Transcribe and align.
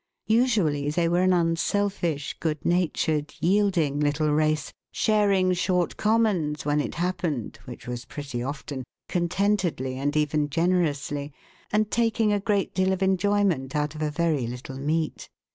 Usually 0.33 0.89
they 0.89 1.07
were 1.07 1.21
an 1.21 1.31
unselfish, 1.31 2.35
good 2.39 2.65
natured, 2.65 3.35
yielding 3.39 3.99
little 3.99 4.31
race, 4.31 4.73
sharing 4.91 5.53
short 5.53 5.95
commons 5.95 6.65
when 6.65 6.81
it 6.81 6.95
happened 6.95 7.59
(which 7.65 7.85
was 7.85 8.05
pretty 8.05 8.41
often) 8.41 8.83
con 9.07 9.27
tentedly 9.29 9.97
and 9.97 10.17
even 10.17 10.49
generously, 10.49 11.31
and 11.71 11.91
taking 11.91 12.33
a 12.33 12.39
great 12.39 12.73
deal 12.73 12.93
of 12.93 13.03
enjoyment 13.03 13.75
out 13.75 13.93
of 13.93 14.01
a 14.01 14.09
very 14.09 14.47
little 14.47 14.79
meat. 14.79 15.29